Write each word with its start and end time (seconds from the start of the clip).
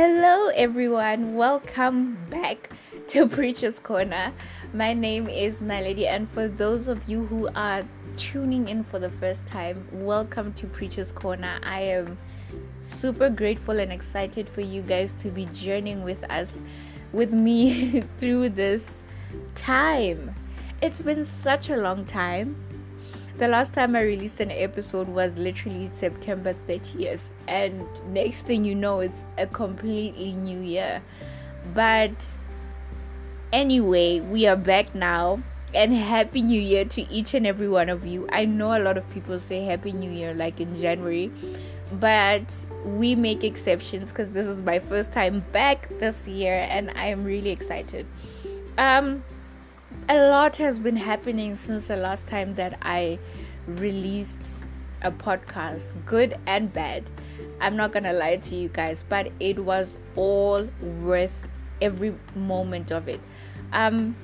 Hello, 0.00 0.46
everyone. 0.54 1.34
Welcome 1.34 2.18
back 2.30 2.70
to 3.08 3.26
Preacher's 3.26 3.80
Corner. 3.80 4.32
My 4.72 4.94
name 4.94 5.28
is 5.28 5.58
Naledi, 5.58 6.06
and 6.06 6.30
for 6.30 6.46
those 6.46 6.86
of 6.86 7.08
you 7.08 7.26
who 7.26 7.48
are 7.56 7.82
tuning 8.16 8.68
in 8.68 8.84
for 8.84 9.00
the 9.00 9.10
first 9.10 9.44
time, 9.48 9.88
welcome 9.90 10.52
to 10.52 10.68
Preacher's 10.68 11.10
Corner. 11.10 11.58
I 11.64 11.80
am 11.80 12.16
super 12.80 13.28
grateful 13.28 13.80
and 13.80 13.90
excited 13.90 14.48
for 14.48 14.60
you 14.60 14.82
guys 14.82 15.14
to 15.14 15.30
be 15.30 15.46
journeying 15.46 16.04
with 16.04 16.22
us, 16.30 16.60
with 17.12 17.32
me 17.32 18.02
through 18.18 18.50
this 18.50 19.02
time. 19.56 20.32
It's 20.80 21.02
been 21.02 21.24
such 21.24 21.70
a 21.70 21.76
long 21.76 22.06
time. 22.06 22.54
The 23.38 23.48
last 23.48 23.72
time 23.72 23.96
I 23.96 24.02
released 24.02 24.38
an 24.38 24.52
episode 24.52 25.08
was 25.08 25.36
literally 25.36 25.88
September 25.90 26.54
30th 26.68 27.18
and 27.48 27.86
next 28.12 28.42
thing 28.42 28.64
you 28.64 28.74
know 28.74 29.00
it's 29.00 29.20
a 29.38 29.46
completely 29.46 30.32
new 30.32 30.60
year. 30.60 31.02
But 31.74 32.26
anyway 33.52 34.20
we 34.20 34.46
are 34.46 34.56
back 34.56 34.94
now 34.94 35.42
and 35.74 35.92
happy 35.94 36.42
new 36.42 36.60
year 36.60 36.84
to 36.84 37.10
each 37.10 37.34
and 37.34 37.46
every 37.46 37.68
one 37.68 37.88
of 37.88 38.06
you. 38.06 38.28
I 38.30 38.44
know 38.44 38.76
a 38.76 38.80
lot 38.80 38.98
of 38.98 39.08
people 39.10 39.40
say 39.40 39.64
happy 39.64 39.92
new 39.92 40.10
year 40.10 40.34
like 40.34 40.60
in 40.60 40.74
january 40.74 41.30
but 41.92 42.54
we 42.84 43.14
make 43.14 43.44
exceptions 43.44 44.10
because 44.10 44.30
this 44.30 44.46
is 44.46 44.58
my 44.60 44.78
first 44.78 45.12
time 45.12 45.42
back 45.52 45.88
this 45.98 46.28
year 46.28 46.66
and 46.68 46.90
i 46.96 47.06
am 47.06 47.24
really 47.24 47.50
excited. 47.50 48.06
Um 48.76 49.22
a 50.08 50.28
lot 50.28 50.56
has 50.56 50.78
been 50.78 50.96
happening 50.96 51.56
since 51.56 51.88
the 51.88 51.96
last 51.96 52.26
time 52.26 52.54
that 52.54 52.78
i 52.82 53.18
released 53.66 54.64
a 55.02 55.10
podcast 55.10 55.92
good 56.06 56.36
and 56.46 56.72
bad 56.72 57.04
I'm 57.60 57.76
not 57.76 57.92
gonna 57.92 58.12
lie 58.12 58.36
to 58.36 58.56
you 58.56 58.68
guys, 58.68 59.04
but 59.08 59.30
it 59.40 59.58
was 59.58 59.90
all 60.16 60.68
worth 61.02 61.32
every 61.80 62.14
moment 62.34 62.90
of 62.90 63.08
it. 63.08 63.20
Um, 63.72 64.16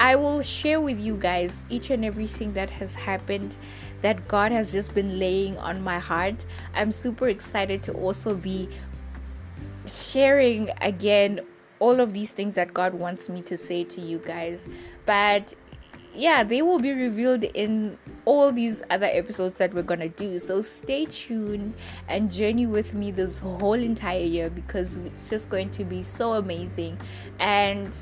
I 0.00 0.14
will 0.14 0.42
share 0.42 0.80
with 0.80 0.98
you 0.98 1.16
guys 1.16 1.62
each 1.68 1.90
and 1.90 2.04
everything 2.04 2.52
that 2.52 2.70
has 2.70 2.94
happened 2.94 3.56
that 4.02 4.28
God 4.28 4.52
has 4.52 4.70
just 4.70 4.94
been 4.94 5.18
laying 5.18 5.58
on 5.58 5.82
my 5.82 5.98
heart. 5.98 6.44
I'm 6.74 6.92
super 6.92 7.28
excited 7.28 7.82
to 7.84 7.92
also 7.94 8.34
be 8.34 8.68
sharing 9.86 10.70
again 10.80 11.40
all 11.80 12.00
of 12.00 12.12
these 12.12 12.32
things 12.32 12.54
that 12.54 12.72
God 12.72 12.94
wants 12.94 13.28
me 13.28 13.42
to 13.42 13.56
say 13.56 13.82
to 13.84 14.00
you 14.00 14.18
guys. 14.18 14.66
But 15.04 15.54
yeah, 16.14 16.44
they 16.44 16.62
will 16.62 16.78
be 16.78 16.92
revealed 16.92 17.44
in 17.44 17.98
all 18.28 18.52
these 18.52 18.82
other 18.90 19.06
episodes 19.06 19.54
that 19.54 19.72
we're 19.72 19.82
gonna 19.82 20.10
do. 20.10 20.38
So 20.38 20.60
stay 20.60 21.06
tuned 21.06 21.72
and 22.08 22.30
journey 22.30 22.66
with 22.66 22.92
me 22.92 23.10
this 23.10 23.38
whole 23.38 23.72
entire 23.72 24.20
year 24.20 24.50
because 24.50 24.96
it's 24.98 25.30
just 25.30 25.48
going 25.48 25.70
to 25.70 25.82
be 25.82 26.02
so 26.02 26.34
amazing 26.34 26.98
and 27.40 27.96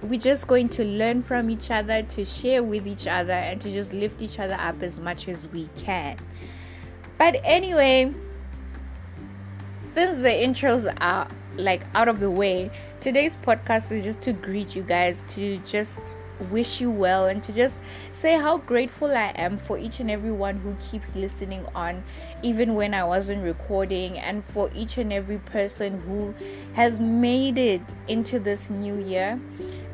we're 0.00 0.18
just 0.18 0.46
going 0.46 0.70
to 0.70 0.84
learn 0.84 1.22
from 1.22 1.50
each 1.50 1.70
other, 1.70 2.02
to 2.04 2.24
share 2.24 2.62
with 2.62 2.86
each 2.86 3.06
other, 3.06 3.32
and 3.32 3.60
to 3.60 3.70
just 3.70 3.92
lift 3.92 4.22
each 4.22 4.38
other 4.38 4.54
up 4.54 4.82
as 4.82 4.98
much 4.98 5.28
as 5.28 5.46
we 5.48 5.68
can. 5.74 6.16
But 7.18 7.36
anyway, 7.44 8.14
since 9.92 10.16
the 10.18 10.28
intros 10.28 10.94
are 11.00 11.28
like 11.56 11.82
out 11.94 12.08
of 12.08 12.20
the 12.20 12.30
way, 12.30 12.70
today's 13.00 13.36
podcast 13.36 13.90
is 13.92 14.04
just 14.04 14.22
to 14.22 14.32
greet 14.32 14.76
you 14.76 14.82
guys, 14.82 15.24
to 15.30 15.58
just 15.58 15.98
wish 16.50 16.80
you 16.80 16.90
well 16.90 17.26
and 17.26 17.42
to 17.42 17.52
just 17.52 17.78
say 18.12 18.38
how 18.38 18.58
grateful 18.58 19.10
I 19.10 19.32
am 19.36 19.56
for 19.56 19.78
each 19.78 20.00
and 20.00 20.10
every 20.10 20.32
one 20.32 20.56
who 20.58 20.74
keeps 20.90 21.14
listening 21.14 21.66
on, 21.74 22.02
even 22.42 22.74
when 22.74 22.94
I 22.94 23.04
wasn't 23.04 23.42
recording, 23.42 24.18
and 24.18 24.44
for 24.44 24.70
each 24.74 24.98
and 24.98 25.12
every 25.12 25.38
person 25.38 26.00
who 26.02 26.34
has 26.74 26.98
made 27.00 27.58
it 27.58 27.82
into 28.08 28.38
this 28.38 28.70
new 28.70 28.96
year. 28.98 29.40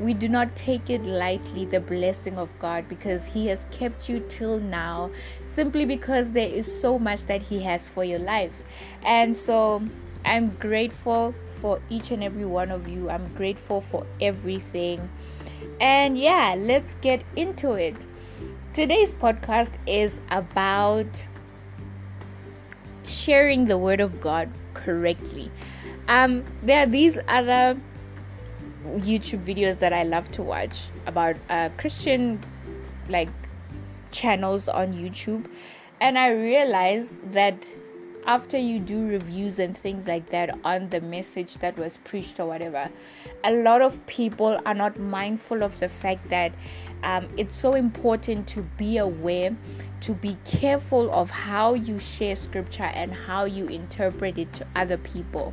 We 0.00 0.14
do 0.14 0.28
not 0.28 0.56
take 0.56 0.90
it 0.90 1.04
lightly, 1.04 1.64
the 1.64 1.80
blessing 1.80 2.38
of 2.38 2.48
God, 2.58 2.88
because 2.88 3.24
He 3.26 3.46
has 3.48 3.64
kept 3.70 4.08
you 4.08 4.20
till 4.28 4.58
now, 4.58 5.10
simply 5.46 5.84
because 5.84 6.32
there 6.32 6.48
is 6.48 6.80
so 6.80 6.98
much 6.98 7.26
that 7.26 7.42
He 7.42 7.60
has 7.62 7.88
for 7.88 8.04
your 8.04 8.18
life. 8.18 8.52
And 9.04 9.36
so 9.36 9.82
I'm 10.24 10.50
grateful 10.56 11.34
for 11.60 11.80
each 11.88 12.10
and 12.10 12.24
every 12.24 12.44
one 12.44 12.70
of 12.70 12.88
you. 12.88 13.08
I'm 13.08 13.32
grateful 13.34 13.82
for 13.82 14.04
everything. 14.20 15.08
And 15.80 16.16
yeah, 16.16 16.54
let's 16.56 16.94
get 17.00 17.24
into 17.36 17.72
it. 17.72 17.96
Today's 18.72 19.12
podcast 19.12 19.72
is 19.86 20.20
about 20.30 21.26
sharing 23.04 23.66
the 23.66 23.76
word 23.76 24.00
of 24.00 24.20
God 24.20 24.48
correctly. 24.74 25.50
Um, 26.08 26.44
there 26.62 26.82
are 26.82 26.86
these 26.86 27.18
other 27.28 27.78
YouTube 28.86 29.44
videos 29.44 29.78
that 29.78 29.92
I 29.92 30.02
love 30.02 30.30
to 30.32 30.42
watch 30.42 30.80
about 31.06 31.36
uh, 31.50 31.68
Christian 31.76 32.40
like 33.08 33.28
channels 34.10 34.68
on 34.68 34.92
YouTube, 34.92 35.46
and 36.00 36.18
I 36.18 36.30
realized 36.30 37.14
that 37.32 37.66
after 38.26 38.56
you 38.56 38.78
do 38.78 39.06
reviews 39.06 39.58
and 39.58 39.76
things 39.76 40.06
like 40.06 40.30
that 40.30 40.58
on 40.64 40.88
the 40.90 41.00
message 41.00 41.58
that 41.58 41.76
was 41.76 41.96
preached 41.98 42.38
or 42.38 42.46
whatever, 42.46 42.88
a 43.44 43.52
lot 43.52 43.82
of 43.82 44.04
people 44.06 44.60
are 44.64 44.74
not 44.74 44.98
mindful 44.98 45.62
of 45.62 45.78
the 45.80 45.88
fact 45.88 46.28
that 46.28 46.52
um, 47.02 47.28
it's 47.36 47.54
so 47.54 47.74
important 47.74 48.46
to 48.48 48.62
be 48.78 48.98
aware, 48.98 49.56
to 50.00 50.14
be 50.14 50.36
careful 50.44 51.10
of 51.12 51.30
how 51.30 51.74
you 51.74 51.98
share 51.98 52.36
scripture 52.36 52.84
and 52.84 53.12
how 53.12 53.44
you 53.44 53.66
interpret 53.66 54.38
it 54.38 54.52
to 54.52 54.66
other 54.76 54.96
people. 54.98 55.52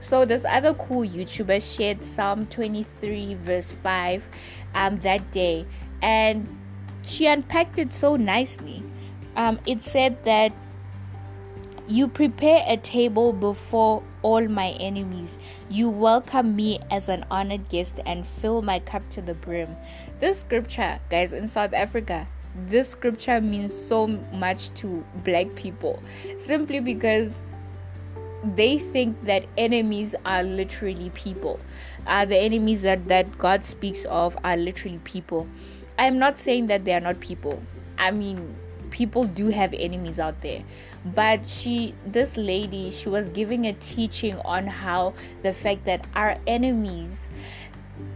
So 0.00 0.24
this 0.24 0.44
other 0.44 0.74
cool 0.74 1.08
YouTuber 1.08 1.76
shared 1.76 2.04
Psalm 2.04 2.46
23 2.46 3.34
verse 3.34 3.72
5 3.82 4.22
um, 4.74 4.96
that 4.98 5.32
day, 5.32 5.66
and 6.02 6.46
she 7.04 7.26
unpacked 7.26 7.78
it 7.78 7.92
so 7.92 8.14
nicely. 8.16 8.82
Um, 9.34 9.58
it 9.66 9.82
said 9.82 10.24
that 10.24 10.52
you 11.88 12.08
prepare 12.08 12.64
a 12.66 12.76
table 12.76 13.32
before 13.32 14.02
all 14.22 14.46
my 14.48 14.70
enemies. 14.70 15.38
You 15.68 15.88
welcome 15.88 16.56
me 16.56 16.80
as 16.90 17.08
an 17.08 17.24
honored 17.30 17.68
guest 17.68 18.00
and 18.04 18.26
fill 18.26 18.62
my 18.62 18.80
cup 18.80 19.08
to 19.10 19.22
the 19.22 19.34
brim. 19.34 19.76
This 20.18 20.40
scripture, 20.40 20.98
guys, 21.10 21.32
in 21.32 21.46
South 21.46 21.72
Africa, 21.72 22.26
this 22.66 22.88
scripture 22.88 23.40
means 23.40 23.72
so 23.72 24.06
much 24.06 24.72
to 24.74 25.04
black 25.24 25.54
people 25.54 26.02
simply 26.38 26.80
because 26.80 27.36
they 28.54 28.78
think 28.78 29.24
that 29.24 29.46
enemies 29.56 30.14
are 30.24 30.42
literally 30.42 31.10
people. 31.10 31.60
Uh, 32.06 32.24
the 32.24 32.36
enemies 32.36 32.82
that, 32.82 33.08
that 33.08 33.38
God 33.38 33.64
speaks 33.64 34.04
of 34.06 34.36
are 34.42 34.56
literally 34.56 34.98
people. 35.04 35.46
I'm 35.98 36.18
not 36.18 36.38
saying 36.38 36.66
that 36.68 36.84
they 36.84 36.94
are 36.94 37.00
not 37.00 37.20
people. 37.20 37.62
I 37.98 38.10
mean, 38.10 38.54
people 38.96 39.24
do 39.24 39.48
have 39.48 39.74
enemies 39.74 40.18
out 40.18 40.40
there. 40.40 40.62
But 41.14 41.44
she 41.46 41.94
this 42.06 42.38
lady 42.38 42.90
she 42.90 43.10
was 43.10 43.28
giving 43.28 43.66
a 43.66 43.74
teaching 43.74 44.38
on 44.38 44.66
how 44.66 45.12
the 45.42 45.52
fact 45.52 45.84
that 45.84 46.06
our 46.14 46.38
enemies 46.46 47.28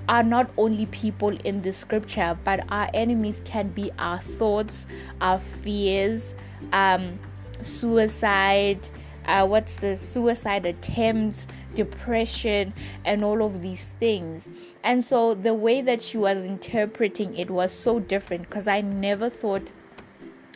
are 0.08 0.22
not 0.22 0.50
only 0.56 0.86
people 0.86 1.36
in 1.44 1.60
the 1.62 1.72
scripture 1.72 2.36
but 2.44 2.64
our 2.70 2.90
enemies 2.94 3.40
can 3.44 3.68
be 3.68 3.90
our 3.98 4.18
thoughts 4.18 4.84
our 5.20 5.38
fears 5.38 6.34
um 6.72 7.18
suicide 7.62 8.80
uh, 9.26 9.46
what's 9.46 9.76
the 9.76 9.96
suicide 9.96 10.66
attempts 10.66 11.46
depression 11.74 12.72
and 13.04 13.24
all 13.24 13.44
of 13.44 13.62
these 13.62 13.94
things. 14.00 14.50
And 14.82 15.04
so 15.04 15.34
the 15.34 15.54
way 15.54 15.82
that 15.82 16.02
she 16.02 16.18
was 16.18 16.44
interpreting 16.44 17.36
it 17.36 17.50
was 17.50 17.72
so 17.72 18.00
different 18.00 18.42
because 18.48 18.66
i 18.66 18.80
never 18.80 19.30
thought 19.30 19.72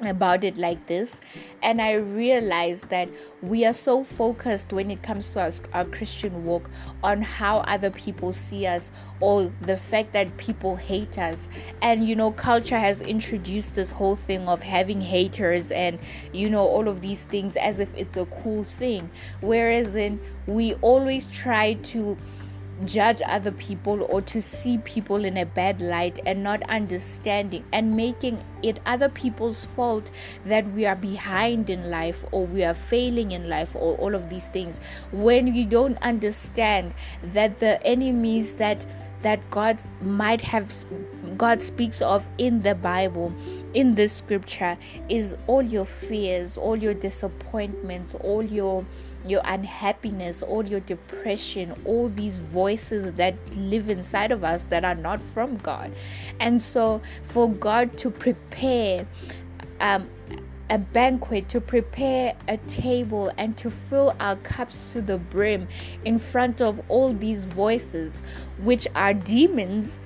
about 0.00 0.42
it 0.42 0.56
like 0.56 0.86
this 0.86 1.20
and 1.62 1.80
i 1.80 1.92
realized 1.92 2.88
that 2.88 3.08
we 3.42 3.64
are 3.64 3.72
so 3.72 4.02
focused 4.02 4.72
when 4.72 4.90
it 4.90 5.02
comes 5.02 5.32
to 5.32 5.40
our, 5.40 5.52
our, 5.72 5.84
christian 5.84 6.44
walk 6.44 6.68
on 7.02 7.22
how 7.22 7.58
other 7.58 7.90
people 7.90 8.32
see 8.32 8.66
us 8.66 8.90
or 9.20 9.50
the 9.62 9.76
fact 9.76 10.12
that 10.12 10.36
people 10.36 10.76
hate 10.76 11.18
us. 11.18 11.48
And 11.80 12.06
you 12.06 12.14
know 12.14 12.30
culture 12.30 12.78
has 12.78 13.00
introduced 13.00 13.74
this 13.74 13.90
whole 13.90 14.16
thing 14.16 14.48
of 14.48 14.62
having 14.62 15.00
haters 15.00 15.70
and 15.70 15.98
you 16.32 16.50
know 16.50 16.66
all 16.66 16.88
of 16.88 17.00
these 17.00 17.24
things 17.24 17.56
as 17.56 17.78
if 17.78 17.88
it's 17.96 18.16
a 18.16 18.26
cool 18.26 18.64
thing. 18.64 19.10
Whereas 19.40 19.96
in 19.96 20.20
we 20.46 20.74
always 20.74 21.28
try 21.28 21.74
to 21.74 22.18
judge 22.84 23.22
other 23.26 23.52
people 23.52 24.06
or 24.10 24.20
to 24.20 24.42
see 24.42 24.78
people 24.78 25.24
in 25.24 25.36
a 25.36 25.46
bad 25.46 25.80
light 25.80 26.18
and 26.26 26.42
not 26.42 26.62
understanding 26.68 27.64
and 27.72 27.96
making 27.96 28.42
it 28.62 28.80
other 28.84 29.08
people's 29.08 29.66
fault 29.76 30.10
that 30.44 30.70
we 30.72 30.84
are 30.84 30.96
behind 30.96 31.70
in 31.70 31.90
life 31.90 32.24
or 32.32 32.46
we 32.46 32.64
are 32.64 32.74
failing 32.74 33.30
in 33.32 33.48
life 33.48 33.74
or 33.74 33.96
all 33.96 34.14
of 34.14 34.28
these 34.28 34.48
things. 34.48 34.80
When 35.12 35.52
we 35.52 35.64
don't 35.64 35.98
understand 36.02 36.94
that 37.32 37.60
the 37.60 37.82
enemies 37.86 38.54
that 38.56 38.84
that 39.22 39.40
God 39.50 39.78
might 40.02 40.42
have 40.42 40.70
God 41.36 41.60
speaks 41.60 42.00
of 42.02 42.26
in 42.38 42.62
the 42.62 42.74
Bible, 42.74 43.32
in 43.74 43.94
this 43.94 44.12
scripture, 44.12 44.76
is 45.08 45.36
all 45.46 45.62
your 45.62 45.86
fears, 45.86 46.56
all 46.56 46.76
your 46.76 46.94
disappointments, 46.94 48.14
all 48.16 48.42
your 48.42 48.84
your 49.26 49.40
unhappiness, 49.44 50.42
all 50.42 50.64
your 50.66 50.80
depression, 50.80 51.74
all 51.84 52.08
these 52.10 52.40
voices 52.40 53.14
that 53.14 53.34
live 53.56 53.88
inside 53.88 54.30
of 54.30 54.44
us 54.44 54.64
that 54.64 54.84
are 54.84 54.94
not 54.94 55.22
from 55.22 55.56
God. 55.56 55.92
And 56.40 56.60
so, 56.60 57.00
for 57.28 57.50
God 57.50 57.96
to 57.98 58.10
prepare 58.10 59.06
um, 59.80 60.10
a 60.70 60.78
banquet, 60.78 61.48
to 61.50 61.60
prepare 61.60 62.34
a 62.48 62.56
table, 62.56 63.32
and 63.36 63.56
to 63.58 63.70
fill 63.70 64.14
our 64.20 64.36
cups 64.36 64.92
to 64.92 65.00
the 65.00 65.18
brim 65.18 65.68
in 66.04 66.18
front 66.18 66.60
of 66.60 66.80
all 66.88 67.12
these 67.12 67.44
voices, 67.44 68.22
which 68.62 68.86
are 68.94 69.14
demons, 69.14 69.98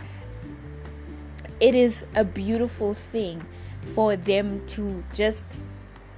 it 1.61 1.75
is 1.75 2.05
a 2.15 2.25
beautiful 2.25 2.95
thing 2.95 3.45
for 3.95 4.17
them 4.17 4.67
to 4.67 5.03
just 5.13 5.61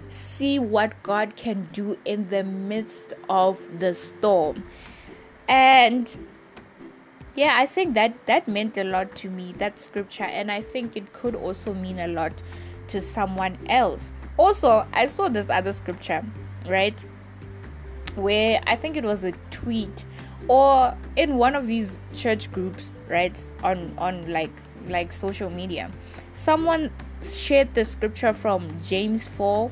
see 0.09 0.59
what 0.59 1.03
God 1.03 1.37
can 1.37 1.69
do 1.73 1.97
in 2.05 2.29
the 2.29 2.43
midst 2.43 3.15
of 3.29 3.61
the 3.79 3.95
storm. 3.95 4.65
And 5.49 6.17
yeah, 7.35 7.57
I 7.57 7.67
think 7.67 7.95
that 7.95 8.15
that 8.27 8.49
meant 8.49 8.77
a 8.77 8.85
lot 8.85 9.15
to 9.17 9.31
me, 9.31 9.55
that 9.59 9.79
scripture, 9.79 10.25
and 10.25 10.51
I 10.51 10.63
think 10.63 10.97
it 10.97 11.13
could 11.13 11.35
also 11.35 11.73
mean 11.73 12.01
a 12.01 12.09
lot 12.09 12.33
to 12.89 13.01
someone 13.01 13.57
else. 13.69 14.13
Also, 14.37 14.87
I 14.93 15.07
saw 15.07 15.29
this 15.29 15.49
other 15.49 15.73
scripture, 15.73 16.25
right? 16.67 16.99
Where 18.17 18.61
I 18.67 18.75
think 18.77 18.97
it 18.97 19.05
was 19.05 19.23
a 19.23 19.33
tweet 19.51 20.05
or 20.49 20.97
in 21.17 21.37
one 21.37 21.55
of 21.55 21.67
these 21.67 22.03
church 22.15 22.51
groups, 22.51 22.91
right? 23.09 23.41
On 23.63 23.95
on 23.99 24.33
like 24.33 24.51
like 24.89 25.13
social 25.13 25.51
media. 25.51 25.91
Someone 26.35 26.91
shared 27.23 27.75
the 27.75 27.85
scripture 27.85 28.33
from 28.33 28.69
James 28.83 29.29
4 29.29 29.71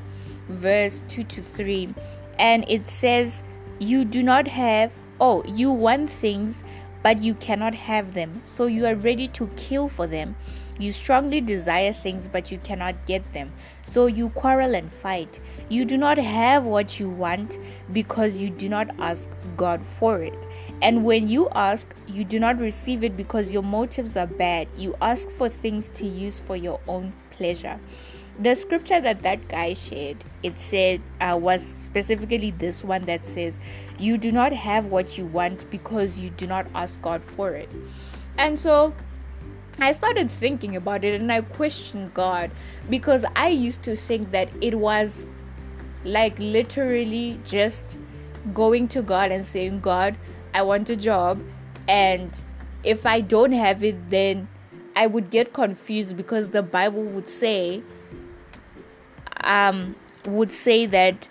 verse 0.49 1.03
2 1.09 1.23
to 1.23 1.41
3 1.41 1.93
and 2.37 2.65
it 2.67 2.89
says 2.89 3.43
you 3.79 4.03
do 4.05 4.21
not 4.23 4.47
have 4.47 4.91
oh 5.19 5.43
you 5.45 5.71
want 5.71 6.11
things 6.11 6.63
but 7.01 7.21
you 7.21 7.33
cannot 7.35 7.73
have 7.73 8.13
them. 8.13 8.41
So 8.45 8.65
you 8.65 8.85
are 8.85 8.95
ready 8.95 9.27
to 9.29 9.47
kill 9.55 9.87
for 9.87 10.05
them. 10.05 10.35
You 10.77 10.91
strongly 10.93 11.41
desire 11.41 11.93
things 11.93 12.27
but 12.27 12.51
you 12.51 12.57
cannot 12.57 13.05
get 13.05 13.33
them. 13.33 13.51
So 13.83 14.07
you 14.07 14.29
quarrel 14.29 14.75
and 14.75 14.91
fight. 14.91 15.39
You 15.69 15.85
do 15.85 15.97
not 15.97 16.17
have 16.17 16.65
what 16.65 16.99
you 16.99 17.09
want 17.09 17.57
because 17.93 18.41
you 18.41 18.49
do 18.49 18.69
not 18.69 18.89
ask 18.99 19.29
god 19.55 19.81
for 19.97 20.21
it 20.21 20.47
and 20.81 21.03
when 21.03 21.27
you 21.27 21.49
ask 21.49 21.93
you 22.07 22.23
do 22.23 22.39
not 22.39 22.59
receive 22.59 23.03
it 23.03 23.17
because 23.17 23.51
your 23.51 23.63
motives 23.63 24.15
are 24.15 24.27
bad. 24.27 24.67
You 24.77 24.95
ask 25.01 25.29
for 25.29 25.49
things 25.49 25.89
to 25.89 26.05
use 26.05 26.39
for 26.39 26.55
your 26.55 26.79
own 26.87 27.13
pleasure. 27.31 27.79
The 28.39 28.55
scripture 28.55 29.01
that 29.01 29.21
that 29.23 29.47
guy 29.49 29.73
shared 29.73 30.23
it 30.43 30.59
said 30.59 31.01
uh, 31.19 31.37
was 31.39 31.65
specifically 31.65 32.51
this 32.51 32.83
one 32.83 33.03
that 33.03 33.25
says 33.25 33.59
you 33.97 34.17
do 34.17 34.31
not 34.31 34.53
have 34.53 34.85
what 34.85 35.17
you 35.17 35.25
want 35.25 35.69
because 35.69 36.19
you 36.19 36.29
do 36.29 36.47
not 36.47 36.67
ask 36.73 37.01
god 37.01 37.21
for 37.23 37.51
it. 37.51 37.69
And 38.37 38.57
so 38.57 38.93
i 39.81 39.93
started 39.93 40.29
thinking 40.29 40.75
about 40.75 41.05
it 41.05 41.19
and 41.19 41.31
i 41.31 41.39
questioned 41.41 42.13
god 42.13 42.51
because 42.89 43.23
i 43.35 43.47
used 43.47 43.81
to 43.81 43.95
think 43.95 44.29
that 44.31 44.49
it 44.61 44.77
was 44.77 45.25
like 46.03 46.37
literally 46.37 47.39
just 47.45 47.97
going 48.53 48.87
to 48.89 49.01
god 49.01 49.31
and 49.31 49.45
saying 49.45 49.79
god 49.79 50.17
i 50.53 50.61
want 50.61 50.89
a 50.89 50.95
job 50.95 51.41
and 51.87 52.39
if 52.83 53.05
i 53.05 53.21
don't 53.21 53.51
have 53.51 53.83
it 53.83 54.09
then 54.09 54.47
i 54.95 55.05
would 55.07 55.29
get 55.29 55.53
confused 55.53 56.15
because 56.15 56.49
the 56.49 56.61
bible 56.61 57.03
would 57.03 57.29
say 57.29 57.81
um, 59.41 59.95
would 60.25 60.51
say 60.51 60.85
that 60.85 61.27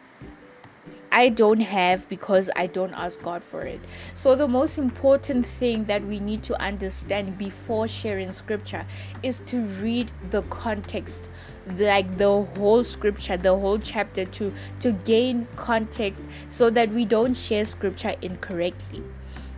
I 1.11 1.31
don't 1.31 1.61
have 1.61 2.09
because 2.09 2.51
I 2.55 2.67
don't 2.67 2.93
ask 2.93 3.23
God 3.23 3.43
for 3.43 3.63
it. 3.63 3.81
So, 4.15 4.37
the 4.37 4.47
most 4.47 4.77
important 4.77 5.47
thing 5.47 5.85
that 5.87 6.05
we 6.05 6.21
need 6.21 6.43
to 6.45 6.61
understand 6.61 7.39
before 7.39 7.89
sharing 7.89 8.31
scripture 8.33 8.85
is 9.23 9.41
to 9.47 9.63
read 9.63 10.11
the 10.31 10.43
context 10.43 11.31
like 11.77 12.19
the 12.19 12.43
whole 12.57 12.85
scripture 12.85 13.37
the 13.37 13.57
whole 13.57 13.79
chapter 13.79 14.25
to 14.25 14.53
to 14.81 14.93
gain 14.93 15.47
context 15.57 16.23
so 16.49 16.71
that 16.71 16.91
we 16.91 17.05
don't 17.05 17.35
share 17.35 17.65
scripture 17.65 18.15
incorrectly. 18.23 19.03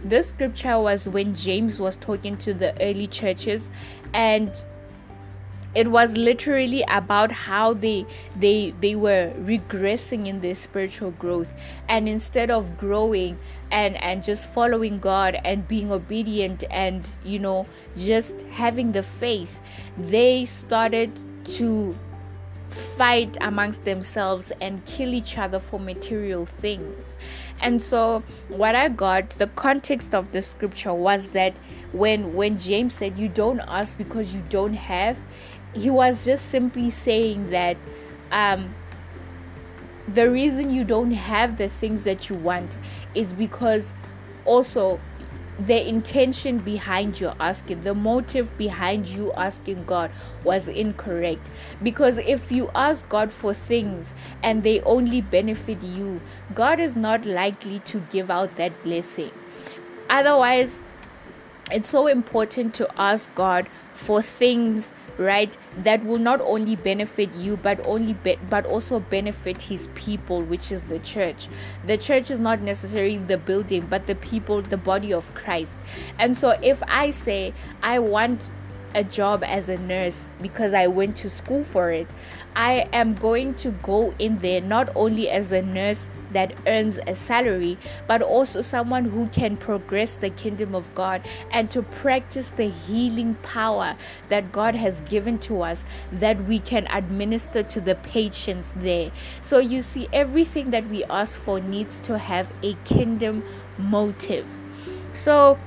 This 0.03 0.31
scripture 0.31 0.79
was 0.81 1.09
when 1.09 1.35
James 1.35 1.79
was 1.79 1.97
talking 1.97 2.37
to 2.39 2.55
the 2.55 2.73
early 2.83 3.07
churches 3.07 3.69
and 4.15 4.63
it 5.73 5.89
was 5.89 6.17
literally 6.17 6.83
about 6.89 7.31
how 7.31 7.75
they 7.75 8.05
they 8.35 8.75
they 8.81 8.97
were 8.97 9.33
regressing 9.39 10.27
in 10.27 10.41
their 10.41 10.55
spiritual 10.57 11.13
growth. 11.13 11.53
And 11.89 12.09
instead 12.09 12.51
of 12.51 12.77
growing 12.77 13.39
and 13.71 13.97
and 14.03 14.23
just 14.23 14.53
following 14.53 14.99
god 14.99 15.39
and 15.45 15.67
being 15.69 15.93
obedient 15.93 16.65
and 16.71 17.09
you 17.25 17.39
know 17.39 17.67
just 17.97 18.43
having 18.51 18.93
the 18.93 19.03
faith 19.03 19.61
they 19.97 20.45
started 20.45 21.13
to 21.45 21.97
fight 22.97 23.37
amongst 23.41 23.85
themselves 23.85 24.53
and 24.61 24.85
kill 24.85 25.13
each 25.13 25.37
other 25.37 25.59
for 25.59 25.81
material 25.81 26.47
things. 26.47 27.19
And 27.61 27.83
so 27.83 28.23
what 28.49 28.75
I 28.75 28.89
got 28.89 29.31
the 29.31 29.49
context 29.49 30.15
of 30.15 30.33
the 30.33 30.43
scripture 30.43 30.95
was 30.95 31.29
that 31.29 31.59
when 31.93 32.35
when 32.35 32.59
James 32.59 32.95
said 32.95 33.19
you 33.19 33.29
don't 33.29 33.61
ask 33.61 33.99
because 33.99 34.33
you 34.33 34.43
don't 34.49 34.75
have 34.75 35.17
he 35.75 35.91
was 35.91 36.25
just 36.25 36.47
simply 36.51 36.91
saying 36.91 37.51
that 37.51 37.77
um, 38.33 38.75
the 40.15 40.31
reason 40.31 40.71
you 40.71 40.85
don't 40.85 41.13
have 41.13 41.59
the 41.59 41.69
things 41.69 42.05
that 42.05 42.29
you 42.29 42.37
want 42.37 42.77
is 43.15 43.33
because 43.33 43.93
also 44.45 44.99
the 45.67 45.87
intention 45.87 46.59
behind 46.59 47.21
your 47.21 47.35
asking, 47.39 47.83
the 47.85 47.95
motive 47.95 48.57
behind 48.57 49.07
you 49.07 49.33
asking 49.35 49.85
God 49.85 50.11
was 50.43 50.69
incorrect. 50.69 51.51
Because 51.83 52.19
if 52.19 52.51
you 52.51 52.71
ask 52.75 53.07
God 53.09 53.33
for 53.33 53.53
things 53.53 54.15
and 54.43 54.63
they 54.63 54.81
only 54.83 55.21
benefit 55.21 55.83
you, 55.83 56.21
God 56.55 56.81
is 56.81 56.97
not 56.97 57.27
likely 57.27 57.81
to 57.81 58.01
give 58.11 58.31
out 58.31 58.57
that 58.57 58.83
blessing. 58.83 59.31
Otherwise, 60.09 60.79
it's 61.71 61.89
so 61.89 62.07
important 62.07 62.75
to 62.75 62.89
ask 63.01 63.33
God 63.35 63.69
for 64.01 64.23
things 64.23 64.93
right 65.19 65.57
that 65.85 66.03
will 66.05 66.19
not 66.19 66.41
only 66.41 66.77
benefit 66.77 67.33
you 67.35 67.57
but 67.59 67.79
only 67.87 68.15
be- 68.15 68.39
but 68.49 68.65
also 68.65 68.99
benefit 68.99 69.61
his 69.61 69.89
people 69.95 70.41
which 70.43 70.73
is 70.73 70.83
the 70.83 70.99
church 71.01 71.49
the 71.87 71.99
church 71.99 72.31
is 72.31 72.41
not 72.41 72.63
necessarily 72.63 73.19
the 73.19 73.37
building 73.37 73.87
but 73.91 74.07
the 74.07 74.15
people 74.15 74.63
the 74.63 74.77
body 74.77 75.13
of 75.13 75.33
Christ 75.35 75.77
and 76.19 76.35
so 76.37 76.59
if 76.63 76.83
i 76.89 77.11
say 77.11 77.53
i 77.83 77.99
want 77.99 78.51
a 78.95 79.05
job 79.05 79.45
as 79.45 79.69
a 79.69 79.79
nurse 79.79 80.31
because 80.43 80.75
I 80.75 80.87
went 80.89 81.17
to 81.19 81.31
school 81.31 81.65
for 81.65 81.91
it. 81.93 82.13
I 82.57 82.89
am 82.93 83.15
going 83.15 83.55
to 83.57 83.71
go 83.71 84.13
in 84.19 84.39
there 84.41 84.61
not 84.61 84.91
only 84.97 85.29
as 85.29 85.53
a 85.53 85.63
nurse 85.63 86.09
that 86.33 86.53
earns 86.67 86.99
a 87.07 87.15
salary, 87.15 87.79
but 88.07 88.23
also 88.23 88.61
someone 88.61 89.05
who 89.05 89.27
can 89.29 89.57
progress 89.57 90.17
the 90.17 90.31
kingdom 90.31 90.75
of 90.75 90.95
God 90.95 91.23
and 91.51 91.71
to 91.71 91.83
practice 91.83 92.51
the 92.51 92.69
healing 92.69 93.35
power 93.43 93.97
that 94.29 94.53
God 94.53 94.75
has 94.75 95.01
given 95.03 95.39
to 95.41 95.63
us 95.63 95.87
that 96.13 96.43
we 96.45 96.59
can 96.59 96.87
administer 96.91 97.63
to 97.63 97.81
the 97.81 97.95
patients 97.97 98.73
there. 98.77 99.11
So 99.43 99.59
you 99.59 99.83
see, 99.83 100.09
everything 100.13 100.71
that 100.71 100.89
we 100.89 101.05
ask 101.05 101.41
for 101.41 101.61
needs 101.61 101.99
to 102.01 102.19
have 102.19 102.53
a 102.63 102.75
kingdom 102.85 103.45
motive. 103.79 104.47
So 105.13 105.59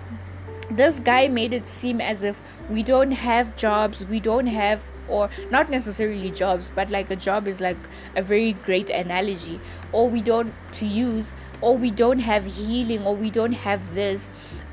this 0.70 1.00
guy 1.00 1.28
made 1.28 1.54
it 1.54 1.68
seem 1.68 2.00
as 2.02 2.24
if 2.24 2.40
we 2.70 2.82
don't 2.82 3.12
have 3.12 3.56
jobs 3.58 4.06
we 4.06 4.20
don't 4.20 4.48
have 4.48 4.82
or 5.14 5.30
not 5.52 5.70
necessarily 5.70 6.32
jobs 6.32 6.70
but 6.76 6.90
like 6.90 7.12
a 7.12 7.16
job 7.16 7.48
is 7.48 7.62
like 7.62 7.78
a 8.16 8.22
very 8.22 8.54
great 8.54 8.90
analogy. 8.90 9.60
Or 9.92 10.10
we 10.10 10.22
don't 10.22 10.54
to 10.80 10.86
use 10.86 11.34
or 11.62 11.78
we 11.78 11.92
don't 11.92 12.20
have 12.20 12.46
healing 12.46 13.06
or 13.06 13.16
we 13.16 13.30
don't 13.30 13.54
have 13.54 13.94
this 13.94 14.30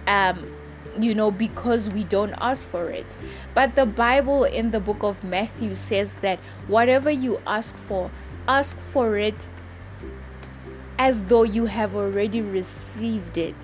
um 0.07 0.51
you 0.99 1.15
know 1.15 1.31
because 1.31 1.89
we 1.91 2.05
don't 2.05 2.35
ask 2.41 2.67
for 2.69 2.91
it. 2.91 3.07
But 3.55 3.75
the 3.75 3.87
bible 3.87 4.45
in 4.45 4.71
the 4.71 4.81
book 4.81 5.03
of 5.03 5.23
matthew 5.23 5.75
says 5.75 6.17
that 6.17 6.39
whatever 6.67 7.11
you 7.11 7.41
ask 7.47 7.77
for 7.89 8.11
ask 8.49 8.77
for 8.93 9.17
it 9.17 9.49
as 10.99 11.23
though 11.25 11.45
you 11.45 11.65
have 11.67 11.97
already 11.97 12.43
received 12.43 13.39
it. 13.39 13.55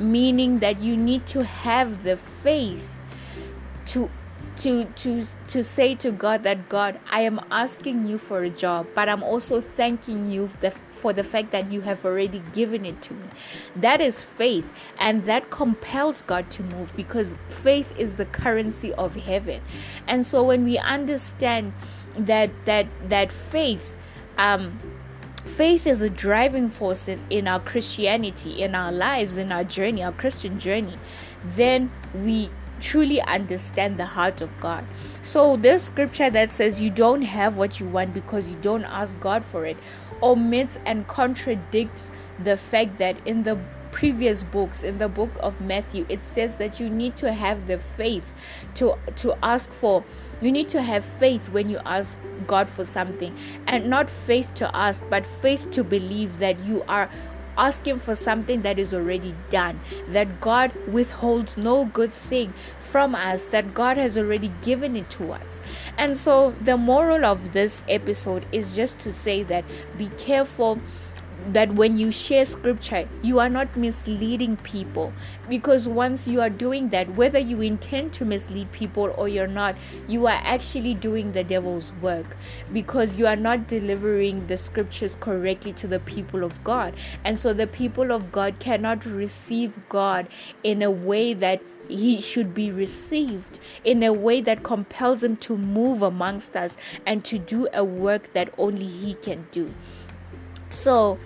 Meaning 0.00 0.60
that 0.60 0.80
you 0.80 0.96
need 0.96 1.26
to 1.26 1.44
have 1.44 2.02
the 2.02 2.16
faith 2.16 2.94
to 3.86 4.10
to 4.58 4.84
to 4.84 5.24
to 5.48 5.64
say 5.64 5.94
to 5.96 6.10
God 6.10 6.42
that 6.42 6.68
God, 6.68 6.98
I 7.10 7.22
am 7.22 7.40
asking 7.50 8.06
you 8.06 8.18
for 8.18 8.42
a 8.42 8.50
job, 8.50 8.86
but 8.94 9.08
I'm 9.08 9.22
also 9.22 9.60
thanking 9.60 10.30
you 10.30 10.50
the, 10.60 10.72
for 10.96 11.12
the 11.12 11.24
fact 11.24 11.52
that 11.52 11.70
you 11.70 11.80
have 11.82 12.04
already 12.04 12.42
given 12.52 12.84
it 12.84 13.00
to 13.02 13.14
me. 13.14 13.28
That 13.76 14.00
is 14.00 14.24
faith, 14.24 14.66
and 14.98 15.24
that 15.26 15.50
compels 15.50 16.22
God 16.22 16.50
to 16.52 16.62
move 16.62 16.94
because 16.96 17.36
faith 17.48 17.96
is 17.98 18.16
the 18.16 18.26
currency 18.26 18.92
of 18.94 19.14
heaven. 19.14 19.62
And 20.06 20.26
so 20.26 20.42
when 20.42 20.64
we 20.64 20.78
understand 20.78 21.72
that 22.16 22.50
that 22.64 22.86
that 23.08 23.30
faith 23.30 23.94
um 24.38 24.78
faith 25.44 25.86
is 25.86 26.02
a 26.02 26.10
driving 26.10 26.68
force 26.68 27.08
in, 27.08 27.20
in 27.30 27.48
our 27.48 27.60
Christianity, 27.60 28.62
in 28.62 28.74
our 28.74 28.92
lives, 28.92 29.36
in 29.36 29.50
our 29.50 29.64
journey, 29.64 30.02
our 30.02 30.12
Christian 30.12 30.60
journey, 30.60 30.98
then 31.56 31.90
we 32.14 32.50
truly 32.80 33.20
understand 33.22 33.98
the 33.98 34.06
heart 34.06 34.40
of 34.40 34.50
God. 34.60 34.84
So, 35.22 35.56
this 35.56 35.84
scripture 35.84 36.30
that 36.30 36.50
says 36.50 36.80
you 36.80 36.90
don't 36.90 37.22
have 37.22 37.56
what 37.56 37.80
you 37.80 37.86
want 37.86 38.14
because 38.14 38.48
you 38.48 38.56
don't 38.62 38.84
ask 38.84 39.18
God 39.20 39.44
for 39.44 39.66
it 39.66 39.76
omits 40.22 40.78
and 40.84 41.06
contradicts 41.06 42.10
the 42.42 42.56
fact 42.56 42.98
that 42.98 43.16
in 43.26 43.44
the 43.44 43.58
previous 43.90 44.42
books 44.42 44.82
in 44.82 44.98
the 44.98 45.08
book 45.08 45.30
of 45.40 45.60
Matthew 45.60 46.04
it 46.08 46.22
says 46.22 46.56
that 46.56 46.78
you 46.78 46.90
need 46.90 47.16
to 47.16 47.32
have 47.32 47.66
the 47.66 47.78
faith 47.78 48.24
to 48.74 48.96
to 49.16 49.36
ask 49.42 49.72
for 49.72 50.04
you 50.40 50.52
need 50.52 50.68
to 50.68 50.82
have 50.82 51.04
faith 51.04 51.48
when 51.48 51.68
you 51.68 51.80
ask 51.84 52.16
God 52.46 52.68
for 52.68 52.84
something 52.84 53.34
and 53.66 53.88
not 53.88 54.10
faith 54.10 54.52
to 54.54 54.76
ask 54.76 55.02
but 55.08 55.26
faith 55.26 55.70
to 55.72 55.82
believe 55.82 56.38
that 56.38 56.58
you 56.60 56.84
are 56.86 57.08
asking 57.58 57.98
for 57.98 58.14
something 58.14 58.62
that 58.62 58.78
is 58.78 58.94
already 58.94 59.34
done 59.50 59.80
that 60.08 60.40
God 60.40 60.72
withholds 60.86 61.56
no 61.56 61.84
good 61.84 62.12
thing 62.12 62.54
from 62.80 63.14
us 63.14 63.48
that 63.48 63.74
God 63.74 63.96
has 63.98 64.16
already 64.16 64.50
given 64.62 64.96
it 64.96 65.10
to 65.10 65.32
us. 65.32 65.60
And 65.98 66.16
so 66.16 66.54
the 66.62 66.76
moral 66.76 67.24
of 67.24 67.52
this 67.52 67.82
episode 67.88 68.46
is 68.50 68.74
just 68.74 68.98
to 69.00 69.12
say 69.12 69.42
that 69.42 69.64
be 69.98 70.08
careful 70.16 70.78
that 71.52 71.72
when 71.74 71.96
you 71.96 72.10
share 72.10 72.44
scripture, 72.44 73.08
you 73.22 73.38
are 73.38 73.48
not 73.48 73.76
misleading 73.76 74.56
people. 74.58 75.12
Because 75.48 75.88
once 75.88 76.28
you 76.28 76.40
are 76.40 76.50
doing 76.50 76.90
that, 76.90 77.08
whether 77.14 77.38
you 77.38 77.60
intend 77.60 78.12
to 78.14 78.24
mislead 78.24 78.70
people 78.72 79.14
or 79.16 79.28
you're 79.28 79.46
not, 79.46 79.76
you 80.06 80.26
are 80.26 80.40
actually 80.44 80.94
doing 80.94 81.32
the 81.32 81.44
devil's 81.44 81.92
work 82.00 82.36
because 82.72 83.16
you 83.16 83.26
are 83.26 83.36
not 83.36 83.68
delivering 83.68 84.46
the 84.46 84.56
scriptures 84.56 85.16
correctly 85.20 85.72
to 85.74 85.86
the 85.86 86.00
people 86.00 86.44
of 86.44 86.62
God. 86.64 86.94
And 87.24 87.38
so 87.38 87.52
the 87.52 87.66
people 87.66 88.12
of 88.12 88.30
God 88.32 88.58
cannot 88.58 89.04
receive 89.06 89.72
God 89.88 90.28
in 90.62 90.82
a 90.82 90.90
way 90.90 91.34
that 91.34 91.62
he 91.88 92.20
should 92.20 92.54
be 92.54 92.70
received 92.70 93.58
in 93.82 94.02
a 94.02 94.12
way 94.12 94.40
that 94.42 94.62
compels 94.62 95.24
him 95.24 95.36
to 95.38 95.56
move 95.56 96.02
amongst 96.02 96.54
us 96.54 96.76
and 97.06 97.24
to 97.24 97.38
do 97.38 97.66
a 97.72 97.82
work 97.82 98.30
that 98.34 98.52
only 98.58 98.86
he 98.86 99.14
can 99.14 99.46
do. 99.50 99.72
So, 100.68 101.18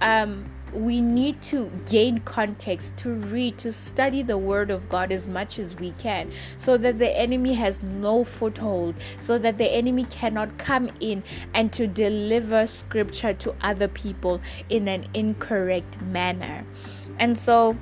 um, 0.00 0.44
we 0.72 1.00
need 1.00 1.42
to 1.42 1.70
gain 1.88 2.20
context 2.20 2.96
to 2.96 3.14
read 3.14 3.58
to 3.58 3.72
study 3.72 4.22
the 4.22 4.38
word 4.38 4.70
of 4.70 4.88
god 4.88 5.10
as 5.10 5.26
much 5.26 5.58
as 5.58 5.74
we 5.76 5.90
can 5.92 6.30
so 6.58 6.76
that 6.76 6.98
the 6.98 7.18
enemy 7.18 7.54
has 7.54 7.82
no 7.82 8.22
foothold 8.22 8.94
so 9.18 9.38
that 9.38 9.58
the 9.58 9.68
enemy 9.68 10.04
cannot 10.04 10.56
come 10.58 10.88
in 11.00 11.22
and 11.54 11.72
to 11.72 11.86
deliver 11.86 12.66
scripture 12.66 13.34
to 13.34 13.54
other 13.62 13.88
people 13.88 14.40
in 14.68 14.88
an 14.88 15.06
incorrect 15.14 16.00
manner. 16.02 16.64
And 17.18 17.36
so 17.36 17.76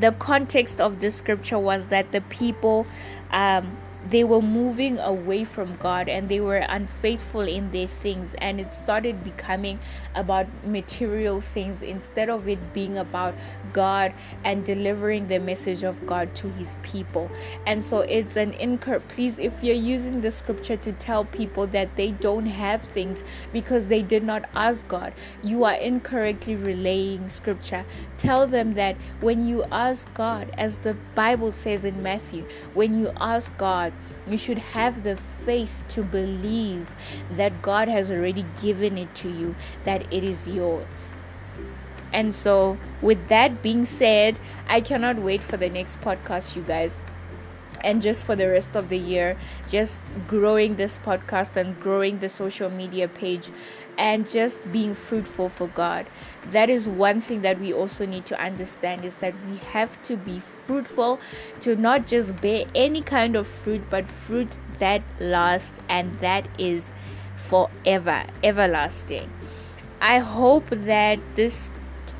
the 0.00 0.12
context 0.12 0.80
of 0.80 1.00
the 1.00 1.10
scripture 1.10 1.58
was 1.58 1.86
that 1.88 2.12
the 2.12 2.20
people 2.22 2.86
um, 3.30 3.76
they 4.10 4.24
were 4.24 4.40
moving 4.40 4.98
away 4.98 5.44
from 5.44 5.76
God 5.76 6.08
and 6.08 6.28
they 6.28 6.40
were 6.40 6.56
unfaithful 6.56 7.42
in 7.42 7.70
their 7.70 7.86
things, 7.86 8.34
and 8.38 8.58
it 8.60 8.72
started 8.72 9.22
becoming 9.22 9.78
about 10.14 10.46
material 10.64 11.40
things 11.40 11.82
instead 11.82 12.30
of 12.30 12.48
it 12.48 12.72
being 12.72 12.96
about 12.96 13.34
God 13.72 14.14
and 14.44 14.64
delivering 14.64 15.28
the 15.28 15.38
message 15.38 15.82
of 15.82 16.06
God 16.06 16.34
to 16.36 16.48
His 16.50 16.76
people. 16.82 17.30
And 17.66 17.84
so 17.84 18.00
it's 18.00 18.36
an 18.36 18.52
incur. 18.54 19.00
Please, 19.00 19.38
if 19.38 19.52
you're 19.62 19.74
using 19.74 20.20
the 20.20 20.30
scripture 20.30 20.76
to 20.78 20.92
tell 20.92 21.24
people 21.24 21.66
that 21.68 21.96
they 21.96 22.12
don't 22.12 22.46
have 22.46 22.82
things 22.82 23.22
because 23.52 23.88
they 23.88 24.02
did 24.02 24.22
not 24.22 24.48
ask 24.54 24.86
God, 24.88 25.12
you 25.42 25.64
are 25.64 25.74
incorrectly 25.74 26.56
relaying 26.56 27.28
scripture. 27.28 27.84
Tell 28.16 28.46
them 28.46 28.74
that 28.74 28.96
when 29.20 29.46
you 29.46 29.64
ask 29.70 30.12
God, 30.14 30.50
as 30.56 30.78
the 30.78 30.94
Bible 31.14 31.52
says 31.52 31.84
in 31.84 32.02
Matthew, 32.02 32.46
when 32.74 32.98
you 32.98 33.12
ask 33.20 33.56
God, 33.58 33.92
you 34.26 34.36
should 34.36 34.58
have 34.58 35.02
the 35.02 35.16
faith 35.44 35.82
to 35.88 36.02
believe 36.02 36.90
that 37.30 37.62
God 37.62 37.88
has 37.88 38.10
already 38.10 38.44
given 38.60 38.98
it 38.98 39.14
to 39.16 39.28
you, 39.28 39.54
that 39.84 40.02
it 40.12 40.24
is 40.24 40.46
yours. 40.46 41.10
And 42.12 42.34
so, 42.34 42.78
with 43.02 43.28
that 43.28 43.62
being 43.62 43.84
said, 43.84 44.38
I 44.66 44.80
cannot 44.80 45.18
wait 45.18 45.42
for 45.42 45.56
the 45.56 45.68
next 45.68 46.00
podcast, 46.00 46.56
you 46.56 46.62
guys 46.62 46.98
and 47.82 48.02
just 48.02 48.24
for 48.24 48.34
the 48.34 48.48
rest 48.48 48.74
of 48.74 48.88
the 48.88 48.98
year 48.98 49.36
just 49.68 50.00
growing 50.26 50.76
this 50.76 50.98
podcast 50.98 51.56
and 51.56 51.78
growing 51.80 52.18
the 52.18 52.28
social 52.28 52.70
media 52.70 53.08
page 53.08 53.50
and 53.96 54.28
just 54.28 54.70
being 54.72 54.94
fruitful 54.94 55.48
for 55.48 55.68
God 55.68 56.06
that 56.50 56.70
is 56.70 56.88
one 56.88 57.20
thing 57.20 57.42
that 57.42 57.60
we 57.60 57.72
also 57.72 58.06
need 58.06 58.26
to 58.26 58.40
understand 58.40 59.04
is 59.04 59.16
that 59.16 59.34
we 59.48 59.56
have 59.58 60.00
to 60.02 60.16
be 60.16 60.40
fruitful 60.68 61.18
to 61.60 61.74
not 61.74 62.06
just 62.06 62.40
bear 62.40 62.64
any 62.74 63.02
kind 63.02 63.34
of 63.34 63.48
fruit 63.48 63.82
but 63.90 64.06
fruit 64.06 64.56
that 64.78 65.02
lasts 65.18 65.80
and 65.88 66.20
that 66.20 66.46
is 66.58 66.92
forever 67.48 68.24
everlasting. 68.44 69.28
I 70.00 70.18
hope 70.18 70.68
that 70.70 71.18
this 71.34 71.70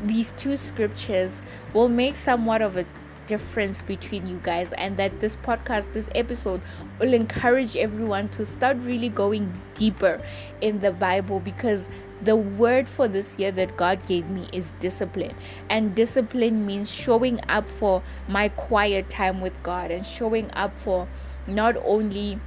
these 0.05 0.33
two 0.37 0.57
scriptures 0.57 1.40
will 1.75 1.88
make 1.88 2.17
somewhat 2.17 2.62
of 2.62 2.76
a 2.76 2.85
difference 3.26 3.83
between 3.83 4.26
you 4.26 4.40
guys 4.43 4.73
and 4.73 4.97
that 4.97 5.21
this 5.21 5.37
podcast 5.37 5.93
this 5.93 6.09
episode 6.14 6.62
will 6.99 7.12
encourage 7.12 7.76
everyone 7.76 8.28
to 8.31 8.47
start 8.47 8.76
really 8.78 9.11
going 9.11 9.52
deeper 9.75 10.21
in 10.62 10.81
the 10.81 10.90
bible 10.90 11.38
because 11.38 11.90
the 12.23 12.37
word 12.37 12.89
for 12.89 13.09
this 13.09 13.39
year 13.39 13.53
that 13.53 13.77
God 13.77 14.05
gave 14.07 14.29
me 14.29 14.49
is 14.53 14.73
discipline. 14.81 15.35
And 15.69 15.95
discipline 15.95 16.67
means 16.67 16.91
showing 16.91 17.41
up 17.49 17.69
for 17.69 18.03
my 18.27 18.49
quiet 18.51 19.09
time 19.09 19.41
with 19.41 19.61
God 19.63 19.91
and 19.91 20.05
showing 20.05 20.51
up 20.53 20.75
for 20.77 21.09
not 21.47 21.77
only 21.85 22.39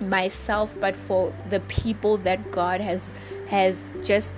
myself 0.00 0.74
but 0.80 0.96
for 0.96 1.32
the 1.50 1.60
people 1.60 2.16
that 2.18 2.50
God 2.50 2.80
has 2.80 3.14
has 3.48 3.94
just 4.02 4.34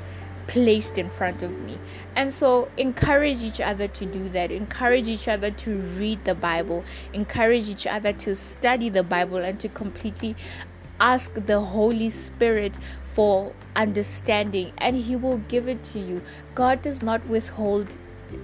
placed 0.46 0.99
in 0.99 1.08
front 1.08 1.42
of 1.42 1.50
me. 1.50 1.78
And 2.16 2.32
so 2.32 2.68
encourage 2.76 3.38
each 3.38 3.61
other 3.61 3.88
to 3.88 4.06
do 4.06 4.28
that. 4.30 4.50
Encourage 4.50 5.08
each 5.08 5.28
other 5.28 5.50
to 5.50 5.78
read 5.99 6.25
the 6.25 6.34
Bible. 6.34 6.84
Encourage 7.12 7.68
each 7.68 7.87
other 7.87 8.12
to 8.12 8.34
study 8.34 8.88
the 8.88 9.02
Bible 9.02 9.38
and 9.38 9.58
to 9.61 9.68
completely 9.68 10.37
ask 11.00 11.32
the 11.34 11.61
Holy 11.61 12.11
Spirit 12.11 12.76
for 13.14 13.52
understanding 13.76 14.73
and 14.78 14.97
He 14.97 15.16
will 15.16 15.38
give 15.49 15.68
it 15.68 15.83
to 15.85 15.99
you. 15.99 16.23
God 16.54 16.83
does 16.83 17.02
not 17.02 17.26
withhold 17.26 17.94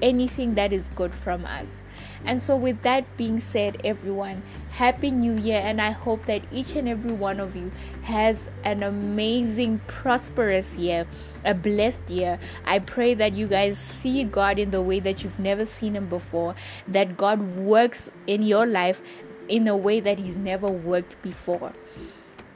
anything 0.01 0.55
that 0.55 0.73
is 0.73 0.89
good 0.95 1.13
from 1.13 1.45
us. 1.45 1.83
And 2.25 2.41
so, 2.41 2.57
with 2.57 2.83
that 2.83 3.05
being 3.17 3.41
said, 3.41 3.81
everyone, 3.85 4.43
Happy 4.71 5.11
New 5.11 5.37
Year! 5.37 5.61
And 5.63 5.81
I 5.81 5.91
hope 5.91 6.27
that 6.27 6.43
each 6.53 6.73
and 6.77 6.89
every 6.89 7.13
one 7.13 7.41
of 7.41 7.57
you 7.57 7.71
has 8.03 8.49
an 8.65 8.83
amazing, 8.83 9.81
prosperous 9.87 10.77
year, 10.77 11.07
a 11.45 11.55
blessed 11.55 12.09
year. 12.09 12.39
I 12.65 12.79
pray 12.79 13.15
that 13.15 13.33
you 13.33 13.47
guys 13.47 13.79
see 13.79 14.25
God 14.25 14.59
in 14.59 14.71
the 14.71 14.83
way 14.83 15.01
that 15.01 15.23
you've 15.23 15.39
never 15.39 15.65
seen 15.65 15.97
Him 15.97 16.09
before, 16.09 16.55
that 16.89 17.17
God 17.17 17.41
works 17.57 18.11
in 18.27 18.43
your 18.43 18.67
life 18.67 19.03
in 19.49 19.67
a 19.67 19.77
way 19.77 20.01
that 20.01 20.19
He's 20.19 20.37
never 20.37 20.69
worked 20.69 21.21
before. 21.23 21.73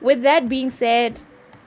With 0.01 0.23
that 0.23 0.49
being 0.49 0.71
said, 0.71 1.19